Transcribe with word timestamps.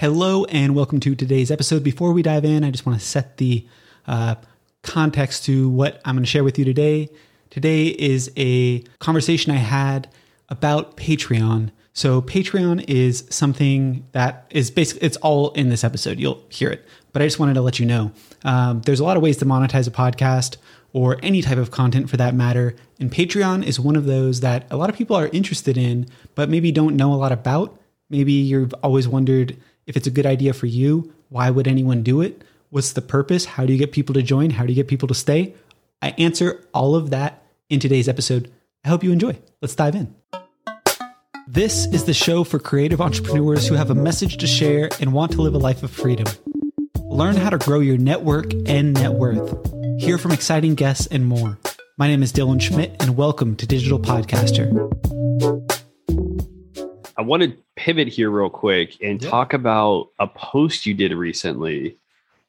Hello 0.00 0.46
and 0.46 0.74
welcome 0.74 0.98
to 1.00 1.14
today's 1.14 1.50
episode. 1.50 1.84
Before 1.84 2.12
we 2.12 2.22
dive 2.22 2.46
in, 2.46 2.64
I 2.64 2.70
just 2.70 2.86
want 2.86 2.98
to 2.98 3.04
set 3.04 3.36
the 3.36 3.66
uh, 4.06 4.36
context 4.82 5.44
to 5.44 5.68
what 5.68 6.00
I'm 6.06 6.14
going 6.14 6.24
to 6.24 6.30
share 6.30 6.42
with 6.42 6.58
you 6.58 6.64
today. 6.64 7.10
Today 7.50 7.88
is 7.88 8.32
a 8.34 8.78
conversation 8.98 9.52
I 9.52 9.56
had 9.56 10.08
about 10.48 10.96
Patreon. 10.96 11.70
So 11.92 12.22
Patreon 12.22 12.82
is 12.88 13.26
something 13.28 14.06
that 14.12 14.46
is 14.48 14.70
basically 14.70 15.06
it's 15.06 15.18
all 15.18 15.50
in 15.50 15.68
this 15.68 15.84
episode. 15.84 16.18
You'll 16.18 16.42
hear 16.48 16.70
it, 16.70 16.82
but 17.12 17.20
I 17.20 17.26
just 17.26 17.38
wanted 17.38 17.52
to 17.52 17.60
let 17.60 17.78
you 17.78 17.84
know 17.84 18.10
um, 18.42 18.80
there's 18.86 19.00
a 19.00 19.04
lot 19.04 19.18
of 19.18 19.22
ways 19.22 19.36
to 19.36 19.44
monetize 19.44 19.86
a 19.86 19.90
podcast 19.90 20.56
or 20.94 21.18
any 21.22 21.42
type 21.42 21.58
of 21.58 21.70
content 21.70 22.08
for 22.08 22.16
that 22.16 22.34
matter. 22.34 22.74
And 22.98 23.12
Patreon 23.12 23.66
is 23.66 23.78
one 23.78 23.96
of 23.96 24.06
those 24.06 24.40
that 24.40 24.66
a 24.70 24.78
lot 24.78 24.88
of 24.88 24.96
people 24.96 25.14
are 25.14 25.28
interested 25.28 25.76
in, 25.76 26.08
but 26.34 26.48
maybe 26.48 26.72
don't 26.72 26.96
know 26.96 27.12
a 27.12 27.16
lot 27.16 27.32
about. 27.32 27.78
Maybe 28.08 28.32
you've 28.32 28.72
always 28.82 29.06
wondered 29.06 29.58
if 29.90 29.96
it's 29.96 30.06
a 30.06 30.10
good 30.10 30.24
idea 30.24 30.52
for 30.52 30.66
you, 30.66 31.12
why 31.30 31.50
would 31.50 31.66
anyone 31.66 32.04
do 32.04 32.20
it? 32.20 32.42
What's 32.70 32.92
the 32.92 33.02
purpose? 33.02 33.44
How 33.44 33.66
do 33.66 33.72
you 33.72 33.78
get 33.78 33.90
people 33.90 34.14
to 34.14 34.22
join? 34.22 34.50
How 34.50 34.64
do 34.64 34.72
you 34.72 34.76
get 34.76 34.86
people 34.86 35.08
to 35.08 35.14
stay? 35.14 35.52
I 36.00 36.10
answer 36.10 36.64
all 36.72 36.94
of 36.94 37.10
that 37.10 37.42
in 37.68 37.80
today's 37.80 38.08
episode. 38.08 38.52
I 38.84 38.88
hope 38.88 39.02
you 39.02 39.10
enjoy. 39.10 39.36
Let's 39.60 39.74
dive 39.74 39.96
in. 39.96 40.14
This 41.48 41.86
is 41.86 42.04
the 42.04 42.14
show 42.14 42.44
for 42.44 42.60
creative 42.60 43.00
entrepreneurs 43.00 43.66
who 43.66 43.74
have 43.74 43.90
a 43.90 43.94
message 43.96 44.36
to 44.36 44.46
share 44.46 44.90
and 45.00 45.12
want 45.12 45.32
to 45.32 45.42
live 45.42 45.54
a 45.54 45.58
life 45.58 45.82
of 45.82 45.90
freedom. 45.90 46.28
Learn 47.00 47.34
how 47.34 47.50
to 47.50 47.58
grow 47.58 47.80
your 47.80 47.98
network 47.98 48.52
and 48.66 48.94
net 48.94 49.14
worth. 49.14 49.52
Hear 49.98 50.18
from 50.18 50.30
exciting 50.30 50.76
guests 50.76 51.08
and 51.08 51.26
more. 51.26 51.58
My 51.98 52.06
name 52.06 52.22
is 52.22 52.32
Dylan 52.32 52.62
Schmidt, 52.62 52.94
and 53.00 53.16
welcome 53.16 53.56
to 53.56 53.66
Digital 53.66 53.98
Podcaster. 53.98 54.70
I 57.20 57.22
want 57.22 57.42
to 57.42 57.54
pivot 57.76 58.08
here 58.08 58.30
real 58.30 58.48
quick 58.48 58.96
and 59.02 59.22
yeah. 59.22 59.28
talk 59.28 59.52
about 59.52 60.08
a 60.18 60.26
post 60.26 60.86
you 60.86 60.94
did 60.94 61.12
recently 61.12 61.98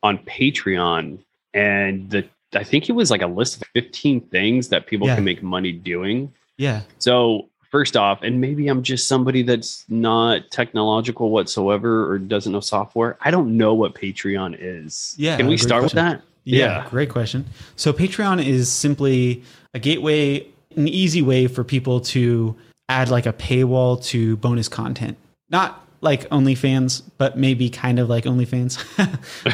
on 0.02 0.18
Patreon 0.20 1.20
and 1.54 2.10
the 2.10 2.26
I 2.54 2.64
think 2.64 2.88
it 2.88 2.94
was 2.94 3.12
like 3.12 3.22
a 3.22 3.28
list 3.28 3.62
of 3.62 3.68
15 3.74 4.22
things 4.22 4.70
that 4.70 4.88
people 4.88 5.08
yeah. 5.08 5.16
can 5.16 5.26
make 5.26 5.44
money 5.44 5.74
doing. 5.74 6.32
Yeah. 6.56 6.84
So, 7.00 7.50
first 7.70 7.98
off, 7.98 8.22
and 8.22 8.40
maybe 8.40 8.70
I'm 8.70 8.82
just 8.82 9.10
somebody 9.10 9.44
that's 9.44 9.84
not 9.90 10.50
technological 10.52 11.32
whatsoever 11.32 12.10
or 12.10 12.18
doesn't 12.18 12.54
know 12.54 12.62
software. 12.62 13.18
I 13.20 13.30
don't 13.30 13.58
know 13.58 13.74
what 13.74 13.94
Patreon 13.94 14.56
is. 14.58 15.16
Yeah. 15.18 15.36
Can 15.36 15.48
we 15.48 15.58
start 15.58 15.82
question. 15.82 16.06
with 16.06 16.20
that? 16.20 16.22
Yeah, 16.46 16.84
yeah. 16.84 16.90
Great 16.90 17.10
question. 17.10 17.46
So, 17.76 17.92
Patreon 17.92 18.46
is 18.46 18.72
simply 18.72 19.44
a 19.74 19.80
gateway, 19.80 20.48
an 20.78 20.88
easy 20.88 21.22
way 21.22 21.48
for 21.48 21.66
people 21.66 22.00
to 22.02 22.56
add 22.92 23.10
like 23.10 23.26
a 23.26 23.34
paywall 23.34 24.04
to 24.06 24.38
bonus 24.38 24.68
content. 24.68 25.18
Not 25.50 25.88
like 26.02 26.28
OnlyFans, 26.30 27.04
but 27.18 27.38
maybe 27.38 27.70
kind 27.70 28.00
of 28.00 28.10
like 28.10 28.26
OnlyFans, 28.26 28.76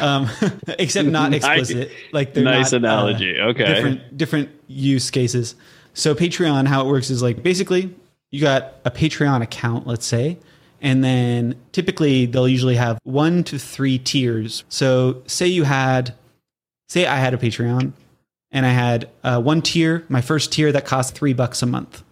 um, 0.02 0.28
except 0.78 1.08
not 1.08 1.34
explicit. 1.34 1.90
like 2.12 2.34
they're 2.34 2.44
nice 2.44 2.72
not, 2.72 2.84
uh, 2.84 2.86
analogy. 2.86 3.38
Uh, 3.38 3.48
okay, 3.48 3.66
different 3.66 4.16
different 4.16 4.48
use 4.66 5.10
cases. 5.10 5.54
So 5.94 6.14
Patreon, 6.14 6.66
how 6.66 6.86
it 6.86 6.88
works 6.88 7.10
is 7.10 7.22
like 7.22 7.42
basically 7.42 7.94
you 8.30 8.40
got 8.40 8.74
a 8.84 8.90
Patreon 8.90 9.42
account, 9.42 9.86
let's 9.86 10.06
say, 10.06 10.38
and 10.80 11.02
then 11.02 11.56
typically 11.72 12.26
they'll 12.26 12.48
usually 12.48 12.76
have 12.76 12.98
one 13.04 13.44
to 13.44 13.58
three 13.58 13.98
tiers. 13.98 14.64
So 14.68 15.22
say 15.26 15.46
you 15.46 15.64
had, 15.64 16.14
say 16.88 17.06
I 17.06 17.16
had 17.16 17.34
a 17.34 17.38
Patreon, 17.38 17.92
and 18.50 18.66
I 18.66 18.70
had 18.70 19.08
uh, 19.22 19.40
one 19.40 19.62
tier, 19.62 20.04
my 20.08 20.20
first 20.20 20.52
tier 20.52 20.72
that 20.72 20.84
cost 20.84 21.14
three 21.14 21.32
bucks 21.32 21.62
a 21.62 21.66
month. 21.66 22.02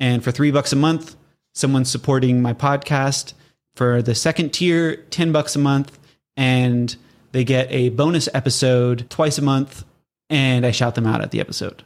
And 0.00 0.22
for 0.22 0.30
three 0.30 0.50
bucks 0.50 0.72
a 0.72 0.76
month, 0.76 1.16
someone's 1.54 1.90
supporting 1.90 2.40
my 2.42 2.54
podcast. 2.54 3.34
For 3.76 4.02
the 4.02 4.14
second 4.14 4.52
tier, 4.52 4.96
10 4.96 5.30
bucks 5.30 5.54
a 5.54 5.60
month, 5.60 5.98
and 6.36 6.94
they 7.32 7.44
get 7.44 7.70
a 7.70 7.90
bonus 7.90 8.28
episode 8.34 9.08
twice 9.08 9.38
a 9.38 9.42
month, 9.42 9.84
and 10.30 10.66
I 10.66 10.72
shout 10.72 10.94
them 10.96 11.06
out 11.06 11.20
at 11.20 11.30
the 11.30 11.40
episode, 11.40 11.84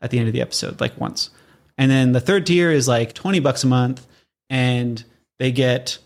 at 0.00 0.10
the 0.10 0.18
end 0.18 0.28
of 0.28 0.32
the 0.32 0.40
episode, 0.40 0.80
like 0.80 0.98
once. 0.98 1.30
And 1.76 1.90
then 1.90 2.12
the 2.12 2.20
third 2.20 2.46
tier 2.46 2.70
is 2.70 2.88
like 2.88 3.12
20 3.12 3.40
bucks 3.40 3.64
a 3.64 3.66
month, 3.66 4.06
and 4.48 5.04
they 5.38 5.52
get 5.52 5.98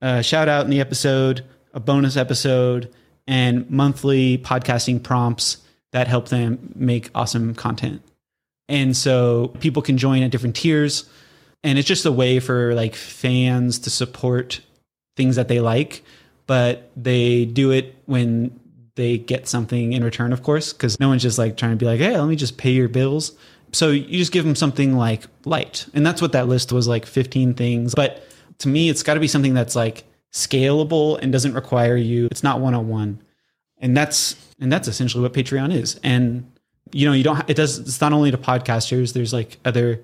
a 0.00 0.22
shout 0.22 0.48
out 0.48 0.64
in 0.64 0.70
the 0.70 0.80
episode, 0.80 1.44
a 1.74 1.80
bonus 1.80 2.16
episode, 2.16 2.90
and 3.26 3.68
monthly 3.70 4.38
podcasting 4.38 5.02
prompts 5.02 5.58
that 5.92 6.08
help 6.08 6.28
them 6.28 6.72
make 6.74 7.10
awesome 7.14 7.54
content. 7.54 8.02
And 8.68 8.96
so 8.96 9.48
people 9.60 9.82
can 9.82 9.98
join 9.98 10.22
at 10.22 10.30
different 10.30 10.56
tiers. 10.56 11.08
And 11.64 11.78
it's 11.78 11.88
just 11.88 12.04
a 12.06 12.12
way 12.12 12.38
for 12.40 12.74
like 12.74 12.94
fans 12.94 13.78
to 13.80 13.90
support 13.90 14.60
things 15.16 15.36
that 15.36 15.48
they 15.48 15.60
like, 15.60 16.04
but 16.46 16.90
they 16.96 17.44
do 17.44 17.72
it 17.72 17.96
when 18.06 18.58
they 18.94 19.18
get 19.18 19.48
something 19.48 19.92
in 19.92 20.04
return, 20.04 20.32
of 20.32 20.42
course, 20.42 20.72
because 20.72 20.98
no 21.00 21.08
one's 21.08 21.22
just 21.22 21.38
like 21.38 21.56
trying 21.56 21.72
to 21.72 21.76
be 21.76 21.86
like, 21.86 22.00
hey, 22.00 22.18
let 22.18 22.28
me 22.28 22.36
just 22.36 22.58
pay 22.58 22.70
your 22.70 22.88
bills. 22.88 23.32
So 23.72 23.90
you 23.90 24.18
just 24.18 24.32
give 24.32 24.44
them 24.44 24.54
something 24.54 24.96
like 24.96 25.26
light. 25.44 25.86
And 25.94 26.06
that's 26.06 26.22
what 26.22 26.32
that 26.32 26.48
list 26.48 26.72
was 26.72 26.88
like 26.88 27.06
15 27.06 27.54
things. 27.54 27.94
But 27.94 28.26
to 28.58 28.68
me, 28.68 28.88
it's 28.88 29.02
got 29.02 29.14
to 29.14 29.20
be 29.20 29.28
something 29.28 29.54
that's 29.54 29.76
like 29.76 30.04
scalable 30.32 31.18
and 31.20 31.32
doesn't 31.32 31.54
require 31.54 31.96
you, 31.96 32.26
it's 32.30 32.42
not 32.42 32.60
one 32.60 32.74
on 32.74 32.88
one. 32.88 33.22
And 33.78 33.96
that's, 33.96 34.34
and 34.60 34.72
that's 34.72 34.88
essentially 34.88 35.22
what 35.22 35.32
Patreon 35.32 35.72
is. 35.72 35.98
And 36.02 36.50
you 36.92 37.06
know, 37.06 37.12
you 37.12 37.24
don't, 37.24 37.48
it 37.48 37.54
does, 37.54 37.78
it's 37.78 38.00
not 38.00 38.12
only 38.12 38.30
to 38.30 38.38
podcasters, 38.38 39.12
there's 39.12 39.32
like 39.32 39.58
other, 39.64 40.02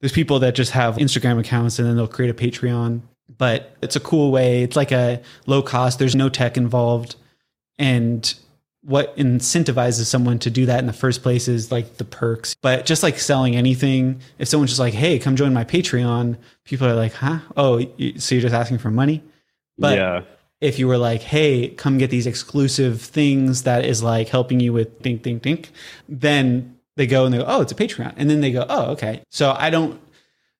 there's 0.00 0.12
people 0.12 0.38
that 0.40 0.54
just 0.54 0.72
have 0.72 0.96
Instagram 0.96 1.38
accounts 1.38 1.78
and 1.78 1.88
then 1.88 1.96
they'll 1.96 2.08
create 2.08 2.30
a 2.30 2.34
Patreon, 2.34 3.02
but 3.38 3.76
it's 3.82 3.96
a 3.96 4.00
cool 4.00 4.30
way. 4.30 4.62
It's 4.62 4.76
like 4.76 4.92
a 4.92 5.22
low 5.46 5.62
cost, 5.62 5.98
there's 5.98 6.14
no 6.14 6.28
tech 6.28 6.56
involved. 6.56 7.16
And 7.78 8.32
what 8.82 9.16
incentivizes 9.16 10.06
someone 10.06 10.38
to 10.40 10.50
do 10.50 10.66
that 10.66 10.80
in 10.80 10.86
the 10.86 10.92
first 10.92 11.22
place 11.22 11.46
is 11.48 11.70
like 11.70 11.98
the 11.98 12.04
perks. 12.04 12.54
But 12.60 12.84
just 12.84 13.02
like 13.02 13.18
selling 13.18 13.54
anything, 13.54 14.20
if 14.38 14.48
someone's 14.48 14.70
just 14.70 14.80
like, 14.80 14.94
hey, 14.94 15.18
come 15.18 15.36
join 15.36 15.54
my 15.54 15.64
Patreon, 15.64 16.36
people 16.64 16.86
are 16.86 16.94
like, 16.94 17.12
huh? 17.12 17.38
Oh, 17.56 17.80
so 17.80 18.34
you're 18.34 18.42
just 18.42 18.54
asking 18.54 18.78
for 18.78 18.90
money? 18.90 19.22
But 19.78 19.96
yeah 19.96 20.22
if 20.62 20.78
you 20.78 20.86
were 20.86 20.96
like, 20.96 21.22
hey, 21.22 21.70
come 21.70 21.98
get 21.98 22.08
these 22.08 22.26
exclusive 22.26 23.02
things 23.02 23.64
that 23.64 23.84
is 23.84 24.00
like 24.00 24.28
helping 24.28 24.60
you 24.60 24.72
with 24.72 25.00
think, 25.00 25.24
think, 25.24 25.42
think, 25.42 25.72
then 26.08 26.78
they 26.96 27.08
go 27.08 27.24
and 27.24 27.34
they 27.34 27.38
go, 27.38 27.44
oh, 27.48 27.62
it's 27.62 27.72
a 27.72 27.74
Patreon. 27.74 28.14
And 28.16 28.30
then 28.30 28.40
they 28.40 28.52
go, 28.52 28.64
oh, 28.68 28.92
okay. 28.92 29.24
So 29.28 29.56
I 29.58 29.70
don't 29.70 30.00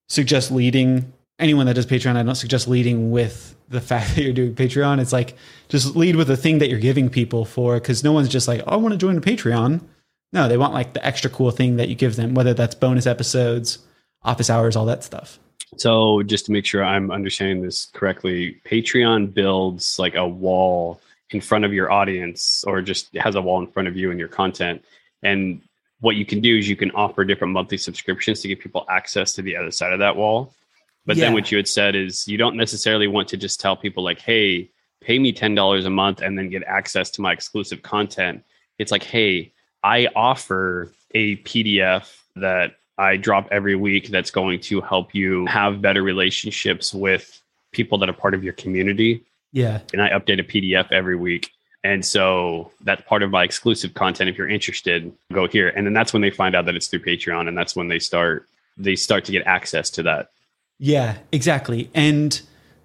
suggest 0.09 0.51
leading 0.51 1.13
anyone 1.39 1.67
that 1.67 1.75
does 1.75 1.87
Patreon. 1.87 2.17
I 2.17 2.25
don't 2.25 2.35
suggest 2.35 2.67
leading 2.67 3.13
with 3.13 3.55
the 3.69 3.81
fact 3.91 4.17
that 4.17 4.23
you're 4.23 4.33
doing 4.33 4.57
Patreon. 4.57 5.01
It's 5.01 5.13
like 5.13 5.37
just 5.69 5.95
lead 5.95 6.17
with 6.17 6.27
the 6.27 6.37
thing 6.37 6.59
that 6.59 6.69
you're 6.69 6.81
giving 6.81 7.09
people 7.09 7.45
for 7.45 7.75
because 7.75 8.03
no 8.03 8.11
one's 8.11 8.29
just 8.29 8.49
like, 8.49 8.61
oh, 8.67 8.73
I 8.73 8.77
want 8.77 8.93
to 8.93 8.99
join 8.99 9.17
a 9.17 9.21
Patreon. 9.21 9.83
No, 10.33 10.49
they 10.49 10.57
want 10.57 10.75
like 10.75 10.95
the 10.95 11.07
extra 11.07 11.31
cool 11.31 11.53
thing 11.53 11.77
that 11.77 11.89
you 11.89 11.95
give 11.95 12.17
them, 12.17 12.35
whether 12.35 12.55
that's 12.55 12.75
bonus 12.75 13.07
episodes, 13.07 13.79
office 14.25 14.51
hours, 14.51 14.75
all 14.75 14.87
that 14.87 15.05
stuff. 15.05 15.39
So 15.77 16.23
just 16.23 16.47
to 16.47 16.53
make 16.53 16.67
sure 16.67 16.85
I'm 16.85 17.11
understanding 17.11 17.63
this 17.63 17.87
correctly, 17.93 18.61
Patreon 18.67 19.33
builds 19.33 19.99
like 19.99 20.15
a 20.15 20.27
wall 20.27 21.01
in 21.31 21.41
front 21.41 21.65
of 21.65 21.73
your 21.73 21.91
audience 21.91 22.65
or 22.67 22.83
just 22.83 23.15
has 23.17 23.35
a 23.35 23.43
wall 23.43 23.61
in 23.61 23.67
front 23.67 23.89
of 23.89 23.97
you 23.97 24.11
and 24.11 24.19
your 24.19 24.29
content. 24.29 24.85
And 25.23 25.63
what 26.01 26.17
you 26.17 26.27
can 26.27 26.41
do 26.41 26.59
is 26.59 26.69
you 26.69 26.77
can 26.77 26.91
offer 26.93 27.25
different 27.25 27.55
monthly 27.55 27.79
subscriptions 27.79 28.41
to 28.41 28.49
give 28.49 28.59
people 28.59 28.85
access 28.91 29.33
to 29.35 29.43
the 29.43 29.57
other 29.57 29.71
side 29.71 29.93
of 29.93 30.01
that 30.01 30.17
wall. 30.17 30.53
But 31.07 31.17
yeah. 31.17 31.25
then 31.25 31.33
what 31.33 31.51
you 31.51 31.57
had 31.57 31.69
said 31.69 31.97
is 31.97 32.29
you 32.29 32.39
don't 32.39 32.57
necessarily 32.57 33.07
want 33.07 33.29
to 33.29 33.37
just 33.37 33.61
tell 33.61 33.77
people 33.77 34.05
like, 34.05 34.21
hey, 34.21 34.71
pay 35.01 35.19
me 35.19 35.33
$10 35.33 35.87
a 35.87 35.91
month 35.91 36.21
and 36.21 36.39
then 36.39 36.49
get 36.49 36.63
access 36.65 37.11
to 37.13 37.23
my 37.23 37.33
exclusive 37.33 37.83
content. 37.83 38.45
It's 38.79 38.93
like, 38.93 39.03
hey, 39.03 39.53
I 39.83 40.09
offer 40.15 40.93
a 41.15 41.37
PDF 41.39 42.21
that 42.37 42.77
I 42.99 43.17
drop 43.17 43.49
every 43.51 43.75
week 43.75 44.09
that's 44.09 44.31
going 44.31 44.61
to 44.61 44.81
help 44.81 45.15
you 45.15 45.47
have 45.47 45.81
better 45.81 46.03
relationships 46.03 46.93
with 46.93 47.41
people 47.73 47.99
that 47.99 48.09
are 48.09 48.15
part 48.15 48.35
of 48.35 48.45
your 48.45 48.53
community. 48.53 49.25
Yeah. 49.53 49.81
And 49.93 50.03
I 50.03 50.11
update 50.11 50.41
a 50.41 50.45
PDF 50.45 50.91
every 50.93 51.17
week. 51.17 51.51
And 51.85 52.05
so 52.05 52.71
that's 52.83 53.03
part 53.03 53.23
of 53.23 53.31
my 53.31 53.43
exclusive 53.43 53.95
content. 53.95 54.31
If 54.31 54.39
you're 54.39 54.49
interested, 54.49 55.13
go 55.33 55.49
here. 55.49 55.71
And 55.71 55.87
then 55.87 55.95
that's 55.95 56.13
when 56.13 56.23
they 56.23 56.31
find 56.31 56.55
out 56.55 56.67
that 56.67 56.77
it's 56.77 56.87
through 56.87 57.01
Patreon. 57.01 57.49
And 57.49 57.59
that's 57.59 57.75
when 57.75 57.89
they 57.89 57.99
start 57.99 58.47
they 58.77 58.97
start 58.97 59.25
to 59.27 59.33
get 59.33 59.47
access 59.47 59.91
to 59.91 60.03
that. 60.03 60.31
Yeah, 60.79 61.19
exactly. 61.31 61.91
And 61.95 62.41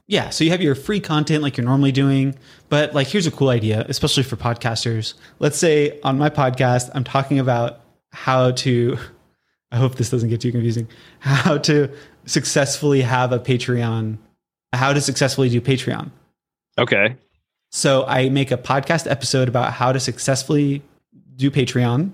yeah, 0.07 0.29
so 0.29 0.43
you 0.43 0.51
have 0.51 0.61
your 0.61 0.75
free 0.75 0.99
content 0.99 1.43
like 1.43 1.57
you're 1.57 1.65
normally 1.65 1.91
doing, 1.91 2.35
but 2.69 2.93
like 2.93 3.07
here's 3.07 3.27
a 3.27 3.31
cool 3.31 3.49
idea, 3.49 3.85
especially 3.89 4.23
for 4.23 4.35
podcasters. 4.35 5.13
Let's 5.39 5.57
say 5.57 5.99
on 6.01 6.17
my 6.17 6.29
podcast, 6.29 6.89
I'm 6.93 7.03
talking 7.03 7.39
about 7.39 7.81
how 8.11 8.51
to 8.51 8.97
I 9.71 9.77
hope 9.77 9.95
this 9.95 10.09
doesn't 10.09 10.29
get 10.29 10.41
too 10.41 10.51
confusing. 10.51 10.87
How 11.19 11.57
to 11.59 11.89
successfully 12.25 13.01
have 13.01 13.31
a 13.31 13.39
Patreon, 13.39 14.17
how 14.73 14.93
to 14.93 15.01
successfully 15.01 15.49
do 15.49 15.59
Patreon. 15.61 16.11
Okay. 16.77 17.15
So 17.71 18.05
I 18.05 18.29
make 18.29 18.51
a 18.51 18.57
podcast 18.57 19.09
episode 19.09 19.47
about 19.47 19.73
how 19.73 19.91
to 19.91 19.99
successfully 19.99 20.81
do 21.35 21.51
Patreon, 21.51 22.13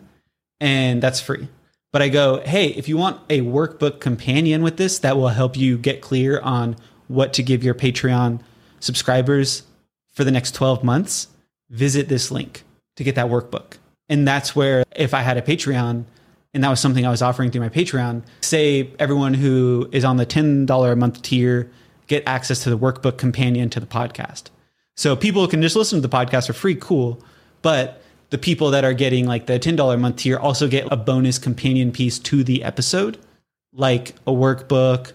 and 0.60 1.02
that's 1.02 1.20
free. 1.20 1.48
But 1.92 2.02
I 2.02 2.10
go, 2.10 2.42
hey, 2.44 2.70
if 2.70 2.90
you 2.90 2.98
want 2.98 3.22
a 3.30 3.42
workbook 3.42 4.00
companion 4.00 4.64
with 4.64 4.78
this 4.78 4.98
that 5.00 5.16
will 5.16 5.28
help 5.28 5.56
you 5.56 5.78
get 5.78 6.02
clear 6.02 6.40
on 6.40 6.76
what 7.08 7.34
to 7.34 7.44
give 7.44 7.64
your 7.64 7.76
Patreon 7.76 8.40
subscribers 8.80 9.64
for 10.12 10.24
the 10.24 10.32
next 10.32 10.56
12 10.56 10.84
months, 10.84 11.28
visit 11.70 12.10
this 12.10 12.32
link 12.32 12.64
to 12.96 13.04
get 13.04 13.14
that 13.16 13.28
workbook. 13.28 13.78
And 14.10 14.28
that's 14.28 14.56
where, 14.56 14.84
if 14.96 15.14
I 15.14 15.22
had 15.22 15.38
a 15.38 15.42
Patreon 15.42 16.06
and 16.54 16.64
that 16.64 16.70
was 16.70 16.80
something 16.80 17.06
I 17.06 17.10
was 17.10 17.22
offering 17.22 17.52
through 17.52 17.62
my 17.62 17.70
Patreon, 17.70 18.24
say 18.42 18.92
everyone 19.00 19.34
who 19.34 19.90
is 19.92 20.06
on 20.06 20.18
the 20.18 20.26
$10 20.26 20.92
a 20.92 20.96
month 20.96 21.22
tier 21.22 21.72
get 22.08 22.24
access 22.28 22.64
to 22.64 22.70
the 22.70 22.78
workbook 22.78 23.18
companion 23.18 23.70
to 23.72 23.80
the 23.80 23.86
podcast. 23.86 24.50
So 24.96 25.16
people 25.16 25.48
can 25.48 25.62
just 25.62 25.76
listen 25.76 26.02
to 26.02 26.08
the 26.08 26.16
podcast 26.16 26.48
for 26.48 26.54
free, 26.54 26.76
cool. 26.76 27.22
But 27.62 28.02
the 28.30 28.38
people 28.38 28.72
that 28.72 28.84
are 28.84 28.94
getting 28.94 29.26
like 29.26 29.48
the 29.48 29.60
$10 29.60 29.94
a 29.94 29.98
month 29.98 30.18
tier 30.18 30.38
also 30.38 30.68
get 30.68 30.88
a 30.92 30.98
bonus 30.98 31.40
companion 31.40 31.92
piece 31.92 32.20
to 32.20 32.44
the 32.44 32.64
episode, 32.64 33.18
like 33.74 34.10
a 34.28 34.32
workbook, 34.32 35.14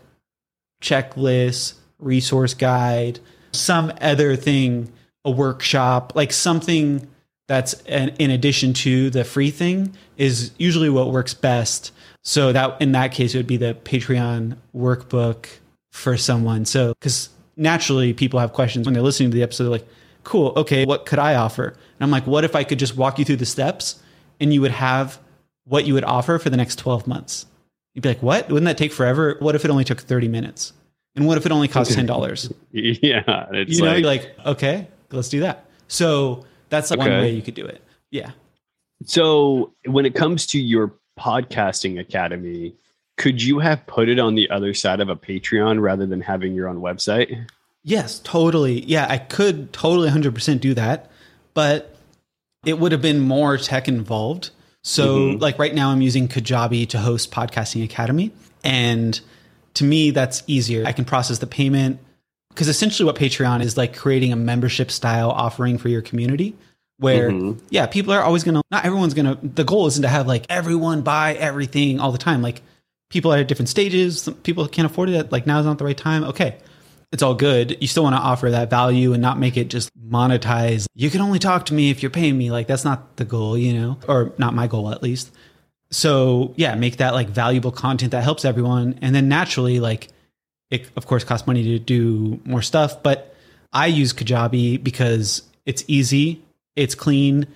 checklist, 0.82 1.74
resource 1.98 2.54
guide, 2.54 3.20
some 3.52 3.92
other 4.00 4.36
thing, 4.36 4.92
a 5.24 5.30
workshop, 5.30 6.14
like 6.14 6.32
something 6.32 7.06
that's 7.48 7.72
an, 7.84 8.10
in 8.18 8.30
addition 8.30 8.72
to 8.74 9.10
the 9.10 9.24
free 9.24 9.50
thing 9.50 9.94
is 10.16 10.52
usually 10.58 10.90
what 10.90 11.10
works 11.10 11.34
best. 11.34 11.92
So 12.22 12.52
that 12.52 12.80
in 12.80 12.92
that 12.92 13.12
case, 13.12 13.34
it 13.34 13.38
would 13.38 13.46
be 13.46 13.56
the 13.56 13.74
Patreon 13.74 14.56
workbook 14.76 15.46
for 15.90 16.16
someone. 16.16 16.66
So 16.66 16.94
because 17.00 17.30
naturally 17.56 18.12
people 18.12 18.38
have 18.38 18.52
questions 18.52 18.86
when 18.86 18.92
they're 18.94 19.02
listening 19.02 19.30
to 19.30 19.34
the 19.34 19.42
episode, 19.42 19.64
they're 19.64 19.72
like, 19.72 19.88
cool, 20.24 20.52
okay, 20.56 20.84
what 20.84 21.06
could 21.06 21.18
I 21.18 21.34
offer? 21.34 21.68
And 21.68 22.00
I'm 22.00 22.10
like, 22.10 22.26
what 22.26 22.44
if 22.44 22.54
I 22.54 22.64
could 22.64 22.78
just 22.78 22.96
walk 22.96 23.18
you 23.18 23.24
through 23.24 23.36
the 23.36 23.46
steps 23.46 24.00
and 24.38 24.52
you 24.52 24.60
would 24.60 24.70
have 24.70 25.18
what 25.64 25.86
you 25.86 25.94
would 25.94 26.04
offer 26.04 26.38
for 26.38 26.50
the 26.50 26.56
next 26.56 26.76
12 26.76 27.06
months? 27.06 27.46
You'd 27.94 28.02
be 28.02 28.10
like, 28.10 28.22
what? 28.22 28.48
Wouldn't 28.48 28.66
that 28.66 28.76
take 28.76 28.92
forever? 28.92 29.36
What 29.40 29.54
if 29.54 29.64
it 29.64 29.70
only 29.70 29.84
took 29.84 30.00
30 30.00 30.28
minutes? 30.28 30.74
And 31.16 31.26
what 31.26 31.38
if 31.38 31.46
it 31.46 31.52
only 31.52 31.66
cost 31.66 31.92
$10? 31.92 32.52
yeah. 32.72 33.46
It's 33.52 33.78
you 33.78 33.82
know, 33.82 33.92
like, 33.92 33.98
you're 33.98 34.06
like, 34.06 34.34
okay, 34.46 34.86
let's 35.10 35.30
do 35.30 35.40
that. 35.40 35.64
So 35.88 36.44
that's 36.68 36.90
one 36.90 37.00
Okay. 37.00 37.20
way 37.20 37.30
you 37.30 37.42
could 37.42 37.54
do 37.54 37.64
it. 37.66 37.82
Yeah. 38.10 38.30
So, 39.04 39.72
when 39.84 40.06
it 40.06 40.14
comes 40.14 40.46
to 40.48 40.60
your 40.60 40.94
podcasting 41.18 42.00
academy, 42.00 42.74
could 43.16 43.42
you 43.42 43.58
have 43.58 43.86
put 43.86 44.08
it 44.08 44.18
on 44.18 44.34
the 44.34 44.48
other 44.50 44.74
side 44.74 45.00
of 45.00 45.08
a 45.08 45.16
Patreon 45.16 45.80
rather 45.80 46.06
than 46.06 46.20
having 46.20 46.54
your 46.54 46.68
own 46.68 46.78
website? 46.78 47.46
Yes, 47.84 48.20
totally. 48.20 48.84
Yeah, 48.84 49.06
I 49.08 49.18
could 49.18 49.72
totally 49.72 50.08
100% 50.10 50.60
do 50.60 50.74
that, 50.74 51.10
but 51.54 51.96
it 52.66 52.78
would 52.78 52.92
have 52.92 53.02
been 53.02 53.20
more 53.20 53.56
tech 53.56 53.88
involved. 53.88 54.50
So, 54.82 55.18
Mhm. 55.18 55.40
like 55.40 55.58
right 55.58 55.74
now, 55.74 55.90
I'm 55.90 56.00
using 56.00 56.28
Kajabi 56.28 56.88
to 56.88 56.98
host 56.98 57.30
Podcasting 57.30 57.84
Academy. 57.84 58.30
And 58.64 59.20
to 59.74 59.84
me, 59.84 60.10
that's 60.10 60.42
easier. 60.46 60.84
I 60.86 60.92
can 60.92 61.04
process 61.04 61.38
the 61.38 61.46
payment 61.46 61.98
because 62.50 62.68
essentially 62.68 63.06
what 63.06 63.16
Patreon 63.16 63.62
is 63.62 63.76
like 63.76 63.96
creating 63.96 64.32
a 64.32 64.36
membership 64.36 64.90
style 64.90 65.30
offering 65.30 65.78
for 65.78 65.88
your 65.88 66.02
community 66.02 66.54
where, 66.98 67.30
Mhm. 67.30 67.60
yeah, 67.70 67.86
people 67.86 68.12
are 68.12 68.22
always 68.22 68.42
going 68.44 68.56
to, 68.56 68.62
not 68.70 68.84
everyone's 68.84 69.14
going 69.14 69.26
to, 69.26 69.38
the 69.46 69.64
goal 69.64 69.86
isn't 69.86 70.02
to 70.02 70.08
have 70.08 70.26
like 70.26 70.44
everyone 70.48 71.02
buy 71.02 71.34
everything 71.34 72.00
all 72.00 72.10
the 72.10 72.18
time. 72.18 72.42
Like 72.42 72.62
people 73.10 73.32
are 73.32 73.38
at 73.38 73.48
different 73.48 73.68
stages. 73.68 74.22
Some 74.22 74.34
people 74.34 74.66
can't 74.66 74.86
afford 74.86 75.08
it. 75.08 75.30
Like 75.30 75.46
now 75.46 75.60
is 75.60 75.66
not 75.66 75.78
the 75.78 75.84
right 75.84 75.96
time. 75.96 76.24
Okay 76.24 76.56
it's 77.10 77.22
all 77.22 77.34
good. 77.34 77.74
You 77.80 77.86
still 77.88 78.02
want 78.02 78.14
to 78.16 78.20
offer 78.20 78.50
that 78.50 78.68
value 78.68 79.14
and 79.14 79.22
not 79.22 79.38
make 79.38 79.56
it 79.56 79.68
just 79.68 79.88
monetize. 79.98 80.84
You 80.94 81.08
can 81.08 81.22
only 81.22 81.38
talk 81.38 81.64
to 81.66 81.72
me 81.72 81.88
if 81.88 82.02
you're 82.02 82.10
paying 82.10 82.36
me. 82.36 82.50
Like 82.50 82.66
that's 82.66 82.84
not 82.84 83.16
the 83.16 83.24
goal, 83.24 83.56
you 83.56 83.72
know, 83.72 83.96
or 84.06 84.34
not 84.36 84.52
my 84.54 84.66
goal 84.66 84.90
at 84.92 85.02
least. 85.02 85.30
So 85.90 86.52
yeah, 86.56 86.74
make 86.74 86.98
that 86.98 87.14
like 87.14 87.30
valuable 87.30 87.72
content 87.72 88.12
that 88.12 88.22
helps 88.24 88.44
everyone. 88.44 88.98
And 89.00 89.14
then 89.14 89.26
naturally, 89.26 89.80
like 89.80 90.08
it 90.70 90.86
of 90.96 91.06
course 91.06 91.24
costs 91.24 91.46
money 91.46 91.62
to 91.64 91.78
do 91.78 92.40
more 92.44 92.62
stuff, 92.62 93.02
but 93.02 93.34
I 93.72 93.86
use 93.86 94.12
Kajabi 94.12 94.82
because 94.82 95.42
it's 95.66 95.84
easy, 95.86 96.42
it's 96.76 96.94
clean. 96.94 97.46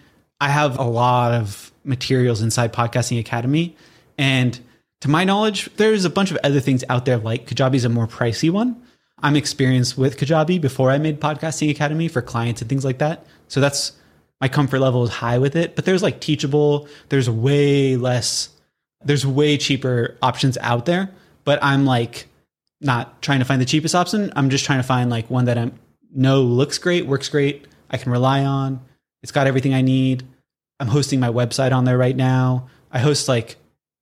I 0.40 0.48
have 0.48 0.78
a 0.78 0.84
lot 0.84 1.32
of 1.32 1.72
materials 1.84 2.42
inside 2.42 2.72
Podcasting 2.72 3.18
Academy. 3.18 3.76
And 4.18 4.58
to 5.00 5.08
my 5.08 5.24
knowledge, 5.24 5.70
there's 5.76 6.04
a 6.04 6.10
bunch 6.10 6.30
of 6.30 6.38
other 6.44 6.60
things 6.60 6.84
out 6.88 7.04
there 7.04 7.18
like 7.18 7.46
Kajabi's 7.46 7.84
a 7.84 7.88
more 7.88 8.06
pricey 8.06 8.50
one. 8.50 8.80
I'm 9.22 9.36
experienced 9.36 9.96
with 9.96 10.18
Kajabi 10.18 10.60
before 10.60 10.90
I 10.90 10.98
made 10.98 11.20
Podcasting 11.20 11.70
Academy 11.70 12.08
for 12.08 12.22
clients 12.22 12.60
and 12.60 12.68
things 12.68 12.84
like 12.84 12.98
that. 12.98 13.24
So 13.48 13.60
that's 13.60 13.92
my 14.40 14.48
comfort 14.48 14.80
level 14.80 15.04
is 15.04 15.10
high 15.10 15.38
with 15.38 15.54
it. 15.54 15.76
But 15.76 15.84
there's 15.84 16.02
like 16.02 16.20
Teachable, 16.20 16.88
there's 17.08 17.30
way 17.30 17.96
less, 17.96 18.48
there's 19.04 19.24
way 19.24 19.56
cheaper 19.56 20.16
options 20.22 20.58
out 20.58 20.86
there. 20.86 21.10
But 21.44 21.62
I'm 21.62 21.84
like 21.84 22.26
not 22.82 23.22
trying 23.22 23.38
to 23.38 23.44
find 23.44 23.60
the 23.60 23.66
cheapest 23.66 23.94
option. 23.94 24.32
I'm 24.36 24.50
just 24.50 24.64
trying 24.64 24.80
to 24.80 24.82
find 24.82 25.08
like 25.08 25.30
one 25.30 25.46
that 25.46 25.56
I 25.56 25.70
know 26.12 26.42
looks 26.42 26.78
great, 26.78 27.06
works 27.06 27.28
great, 27.28 27.66
I 27.90 27.96
can 27.96 28.12
rely 28.12 28.44
on. 28.44 28.80
It's 29.22 29.32
got 29.32 29.46
everything 29.46 29.72
I 29.72 29.82
need. 29.82 30.24
I'm 30.80 30.88
hosting 30.88 31.20
my 31.20 31.28
website 31.28 31.72
on 31.72 31.84
there 31.84 31.96
right 31.96 32.16
now. 32.16 32.68
I 32.90 32.98
host 32.98 33.28
like 33.28 33.56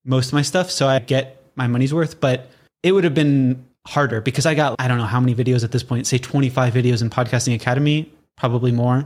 most 0.05 0.29
of 0.29 0.32
my 0.32 0.43
stuff, 0.43 0.71
so 0.71 0.88
I 0.88 0.99
get 0.99 1.43
my 1.56 1.67
money's 1.67 1.93
worth, 1.93 2.21
but 2.21 2.49
it 2.82 2.93
would 2.93 3.05
have 3.05 3.15
been 3.15 3.67
harder 3.87 4.21
because 4.21 4.47
I 4.47 4.55
got 4.55 4.77
I 4.79 4.88
don't 4.88 4.99
know 4.99 5.05
how 5.05 5.21
many 5.21 5.35
videos 5.35 5.62
at 5.62 5.73
this 5.73 5.82
point, 5.82 6.06
say 6.06 6.19
25 6.19 6.73
videos 6.73 7.03
in 7.03 7.11
Podcasting 7.11 7.55
Academy, 7.55 8.11
probably 8.37 8.73
more. 8.73 9.05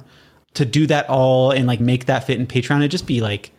To 0.55 0.65
do 0.65 0.87
that 0.87 1.09
all 1.09 1.51
and 1.51 1.67
like 1.67 1.81
make 1.81 2.07
that 2.07 2.25
fit 2.25 2.39
in 2.39 2.47
Patreon, 2.47 2.79
it'd 2.79 2.93
just 2.93 3.09
be 3.09 3.21
like 3.21 3.51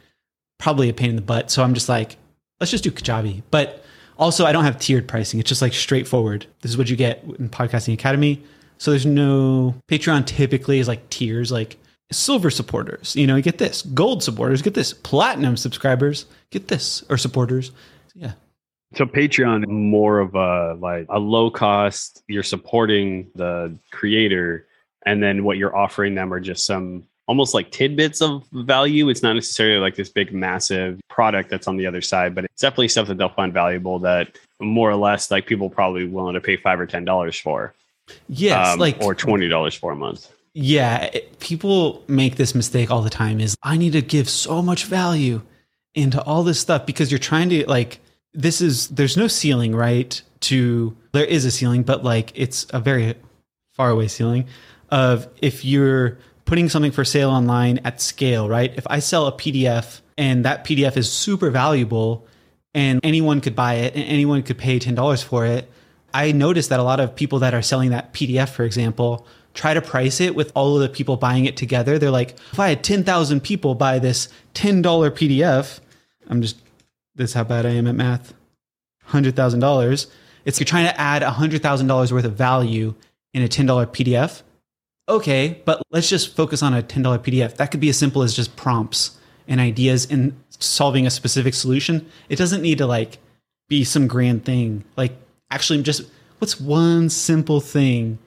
probably 0.60 0.88
a 0.90 0.94
pain 0.94 1.10
in 1.10 1.16
the 1.18 1.22
butt. 1.22 1.52
So 1.52 1.62
I'm 1.62 1.74
just 1.74 1.90
like, 1.90 2.16
let's 2.62 2.72
just 2.72 2.86
do 2.86 2.92
Kajabi. 2.92 3.44
But 3.52 3.84
also 4.18 4.46
I 4.46 4.52
don't 4.52 4.64
have 4.64 4.80
tiered 4.80 5.08
pricing. 5.08 5.40
It's 5.40 5.50
just 5.50 5.62
like 5.62 5.74
straightforward. 5.74 6.46
This 6.62 6.72
is 6.72 6.78
what 6.78 6.90
you 6.90 6.96
get 6.96 7.24
in 7.24 7.50
Podcasting 7.50 7.94
Academy. 7.94 8.44
So 8.78 8.92
there's 8.92 9.06
no 9.06 9.76
Patreon 9.88 10.26
typically 10.26 10.80
is 10.80 10.88
like 10.88 11.10
tiers 11.10 11.52
like 11.52 11.78
silver 12.12 12.50
supporters, 12.50 13.16
you 13.16 13.28
know, 13.28 13.36
you 13.36 13.42
get 13.42 13.58
this. 13.58 13.82
Gold 13.82 14.24
supporters 14.24 14.62
get 14.62 14.74
this. 14.74 14.94
Platinum 14.94 15.58
subscribers 15.58 16.26
get 16.52 16.68
this 16.68 17.04
or 17.10 17.18
supporters. 17.18 17.72
Yeah. 18.14 18.34
So 18.96 19.06
Patreon 19.06 19.68
more 19.68 20.20
of 20.20 20.36
a 20.36 20.76
like 20.80 21.08
a 21.10 21.20
low 21.20 21.50
cost. 21.50 22.24
You're 22.28 22.44
supporting 22.44 23.32
the 23.36 23.78
creator, 23.92 24.68
and 25.06 25.22
then 25.22 25.44
what 25.44 25.58
you're 25.58 25.76
offering 25.76 26.16
them 26.16 26.34
are 26.34 26.40
just 26.40 26.66
some 26.66 27.04
almost 27.28 27.54
like 27.54 27.72
tidbits 27.72 28.22
of 28.22 28.46
value. 28.52 29.10
It's 29.10 29.24
not 29.24 29.34
necessarily 29.34 29.80
like 29.80 29.96
this 29.96 30.10
big 30.10 30.34
massive 30.34 31.00
product 31.10 31.50
that's 31.50 31.68
on 31.68 31.78
the 31.78 31.86
other 31.88 32.02
side, 32.02 32.36
but 32.36 32.46
it's 32.46 32.62
definitely 32.62 32.88
stuff 32.90 33.08
that 33.08 33.18
they'll 33.18 33.30
find 33.30 33.52
valuable 33.54 34.00
that 34.00 34.38
more 34.60 34.90
or 34.90 34.96
less 34.96 35.32
like 35.32 35.46
people 35.48 35.70
probably 35.70 36.06
willing 36.06 36.36
to 36.36 36.42
pay 36.42 36.56
five 36.58 36.80
or 36.80 36.86
ten 36.86 37.04
dollars 37.06 37.38
for, 37.40 37.74
Yes, 38.30 38.74
um, 38.74 38.80
like 38.80 39.02
or 39.02 39.16
twenty 39.16 39.48
dollars 39.48 39.74
for 39.76 39.92
a 39.92 39.96
month. 39.96 40.32
Yeah, 40.54 41.06
it- 41.14 41.40
people 41.40 42.04
make 42.08 42.36
this 42.36 42.56
mistake 42.56 42.90
all 42.92 43.02
the 43.02 43.10
time 43.10 43.40
is 43.40 43.56
I 43.64 43.78
need 43.78 43.94
to 43.94 44.02
give 44.02 44.30
so 44.30 44.62
much 44.62 44.86
value 44.86 45.42
into 45.96 46.22
all 46.24 46.44
this 46.44 46.60
stuff 46.60 46.86
because 46.86 47.12
you're 47.12 47.20
trying 47.20 47.50
to 47.50 47.66
like 47.70 48.00
this 48.34 48.62
is 48.62 48.90
there's 48.90 49.18
no 49.18 49.28
ceiling, 49.28 49.76
right? 49.76 50.22
To 50.42 50.96
there 51.14 51.26
is 51.26 51.46
a 51.46 51.52
ceiling, 51.52 51.84
but 51.84 52.04
like 52.04 52.32
it's 52.36 52.68
a 52.72 52.80
very 52.80 53.16
far 53.74 53.90
away 53.90 54.08
ceiling 54.08 54.46
of 54.90 55.28
if 55.42 55.66
you're 55.66 56.18
putting 56.46 56.70
something 56.70 56.92
for 56.92 57.04
sale 57.04 57.30
online 57.30 57.80
at 57.84 58.00
scale, 58.00 58.48
right? 58.48 58.74
If 58.76 58.86
I 58.88 59.00
sell 59.00 59.28
a 59.28 59.32
PDF 59.32 60.02
and 60.18 60.46
that 60.46 60.64
PDF 60.64 60.96
is 60.96 61.12
super 61.12 61.50
valuable 61.50 62.26
and 62.74 63.00
anyone 63.04 63.42
could 63.42 63.56
buy 63.56 63.76
it 63.76 63.96
and 63.96 64.04
anyone 64.04 64.44
could 64.44 64.58
pay 64.58 64.80
$10 64.80 65.24
for 65.24 65.46
it, 65.46 65.70
I 66.14 66.32
noticed 66.32 66.70
that 66.70 66.80
a 66.80 66.84
lot 66.84 67.00
of 67.00 67.16
people 67.16 67.40
that 67.40 67.54
are 67.54 67.62
selling 67.62 67.90
that 67.90 68.14
PDF, 68.14 68.50
for 68.50 68.64
example, 68.64 69.28
try 69.54 69.74
to 69.74 69.82
price 69.82 70.22
it 70.22 70.36
with 70.36 70.52
all 70.56 70.76
of 70.76 70.82
the 70.82 70.90
people 70.90 71.18
buying 71.18 71.46
it 71.46 71.58
together. 71.58 71.98
They're 71.98 72.12
like, 72.12 72.38
if 72.52 72.60
I 72.60 72.70
had 72.70 72.84
10,000 72.84 73.42
people 73.42 73.76
buy 73.76 74.00
this 74.00 74.30
$10 74.54 74.84
PDF, 74.84 75.80
I'm 76.30 76.42
just, 76.42 76.58
this 77.16 77.32
is 77.32 77.34
how 77.34 77.44
bad 77.44 77.66
I 77.66 77.72
am 77.72 77.88
at 77.88 77.96
math, 77.96 78.34
$100,000. 79.10 80.08
It's 80.46 80.60
you're 80.60 80.66
trying 80.66 80.86
to 80.86 81.00
add 81.00 81.22
$100,000 81.22 82.12
worth 82.12 82.26
of 82.26 82.34
value 82.34 82.94
in 83.34 83.42
a 83.42 83.48
$10 83.48 83.66
PDF. 83.88 84.42
Okay, 85.08 85.62
but 85.66 85.82
let's 85.92 86.10
just 86.10 86.36
focus 86.36 86.64
on 86.64 86.74
a 86.74 86.82
$10 86.82 87.04
PDF. 87.20 87.58
That 87.58 87.72
could 87.72 87.80
be 87.80 87.90
as 87.90 87.98
simple 87.98 88.24
as 88.24 88.34
just 88.34 88.56
prompts 88.56 89.18
and 89.48 89.60
ideas 89.60 90.06
in 90.06 90.36
solving 90.60 91.06
a 91.06 91.12
specific 91.12 91.54
solution. 91.54 92.10
It 92.30 92.38
doesn't 92.38 92.62
need 92.62 92.80
to 92.80 92.88
like 92.88 93.20
be 93.70 93.84
some 93.84 94.08
grand 94.08 94.46
thing. 94.46 94.84
Like 94.98 95.14
actually 95.52 95.84
just 95.84 96.04
what's 96.40 96.60
one 96.60 97.10
simple 97.10 97.62
thing 97.62 98.18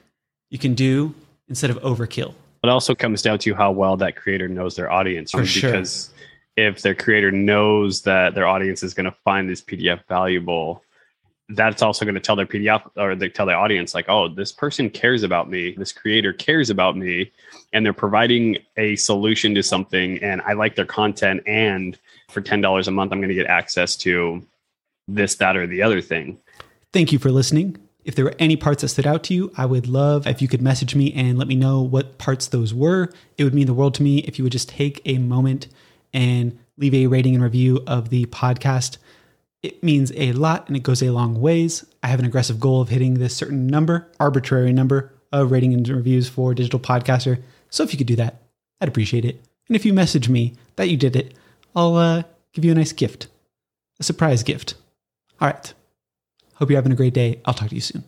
you 0.51 0.59
can 0.59 0.75
do 0.75 1.15
instead 1.49 1.71
of 1.71 1.79
overkill? 1.83 2.35
It 2.63 2.69
also 2.71 2.95
comes 2.95 3.23
down 3.23 3.39
to 3.41 3.55
how 3.55 3.71
well 3.73 3.97
that 3.97 4.17
creator 4.17 4.49
knows 4.49 4.77
their 4.77 4.91
audience. 4.91 5.31
For 5.31 5.47
sure. 5.47 5.73
because 5.73 6.11
if 6.57 6.83
their 6.83 6.95
creator 6.95 7.31
knows 7.31 8.03
that 8.03 8.35
their 8.35 8.47
audience 8.47 8.83
is 8.83 8.95
going 8.95 9.07
to 9.07 9.17
find 9.25 9.49
this 9.49 9.63
PDF 9.63 10.01
valuable, 10.09 10.83
that's 11.51 11.81
also 11.81 12.05
going 12.05 12.15
to 12.15 12.21
tell 12.21 12.37
their 12.37 12.47
PDF 12.47 12.83
or 12.97 13.15
they 13.15 13.29
tell 13.29 13.47
their 13.47 13.57
audience, 13.57 13.95
like, 13.95 14.09
oh, 14.09 14.29
this 14.29 14.53
person 14.53 14.91
cares 14.91 15.23
about 15.23 15.49
me. 15.49 15.75
This 15.79 15.93
creator 15.93 16.33
cares 16.33 16.69
about 16.69 16.97
me. 16.97 17.33
And 17.73 17.85
they're 17.87 17.95
providing 17.95 18.59
a 18.77 18.97
solution 18.97 19.55
to 19.55 19.63
something. 19.63 20.23
And 20.23 20.43
I 20.43 20.53
like 20.53 20.77
their 20.77 20.85
content. 20.85 21.43
And 21.47 21.99
for 22.29 22.43
$10 22.43 22.87
a 22.87 22.91
month, 22.91 23.13
I'm 23.13 23.19
going 23.21 23.29
to 23.29 23.35
get 23.35 23.47
access 23.47 23.97
to 23.97 24.45
this, 25.07 25.37
that, 25.37 25.57
or 25.57 25.67
the 25.67 25.83
other 25.83 26.03
thing. 26.03 26.39
Thank 26.93 27.13
you 27.13 27.19
for 27.19 27.31
listening. 27.31 27.79
If 28.05 28.15
there 28.15 28.25
were 28.25 28.35
any 28.39 28.57
parts 28.57 28.83
that 28.83 28.89
stood 28.89 29.07
out 29.07 29.23
to 29.25 29.35
you, 29.35 29.53
I 29.57 29.67
would 29.67 29.87
love 29.87 30.27
if 30.27 30.41
you 30.41 30.49
could 30.49 30.63
message 30.63 30.95
me 30.95 31.13
and 31.13 31.39
let 31.39 31.49
me 31.49 31.55
know 31.55 31.83
what 31.83 32.19
parts 32.19 32.49
those 32.49 32.73
were. 32.73 33.11
It 33.37 33.45
would 33.45 33.55
mean 33.55 33.67
the 33.67 33.75
world 33.75 33.95
to 33.95 34.03
me 34.03 34.19
if 34.21 34.39
you 34.39 34.45
would 34.45 34.53
just 34.53 34.69
take 34.69 35.01
a 35.05 35.19
moment 35.19 35.69
and 36.13 36.59
leave 36.77 36.95
a 36.95 37.07
rating 37.07 37.35
and 37.35 37.43
review 37.43 37.83
of 37.87 38.09
the 38.11 38.25
podcast. 38.27 38.99
It 39.63 39.83
means 39.83 40.13
a 40.15 40.33
lot 40.33 40.69
and 40.69 40.77
it 40.77 40.83
goes 40.83 41.03
a 41.03 41.11
long 41.11 41.41
ways. 41.41 41.85
I 42.03 42.09
have 42.09 42.21
an 42.21 42.27
aggressive 42.27 42.61
goal 42.61 42.81
of 42.81 42.91
hitting 42.91 43.15
this 43.15 43.35
certain 43.35 43.67
number, 43.67 44.11
arbitrary 44.21 44.73
number 44.73 45.13
of 45.33 45.51
rating 45.51 45.75
and 45.75 45.89
reviews 45.89 46.29
for 46.29 46.55
Digital 46.55 46.79
Podcaster. 46.79 47.43
So 47.71 47.83
if 47.83 47.93
you 47.93 47.99
could 47.99 48.07
do 48.07 48.17
that, 48.17 48.43
I'd 48.81 48.89
appreciate 48.89 49.25
it. 49.25 49.43
And 49.67 49.77
if 49.77 49.85
you 49.85 49.93
message 49.93 50.29
me 50.29 50.55
that 50.77 50.89
you 50.89 50.97
did 50.97 51.17
it, 51.17 51.35
I'll 51.75 51.97
uh, 51.97 52.23
give 52.53 52.65
you 52.65 52.73
a 52.73 52.77
nice 52.77 52.93
gift, 52.93 53.29
a 54.01 54.05
surprise 54.05 54.43
gift. 54.43 54.75
All 55.41 55.49
right. 55.49 55.75
Hope 56.55 56.71
you're 56.71 56.79
having 56.79 56.93
a 56.93 56.97
great 56.97 57.15
day. 57.15 57.41
I'll 57.45 57.55
talk 57.55 57.69
to 57.69 57.75
you 57.75 57.81
soon. 57.81 58.05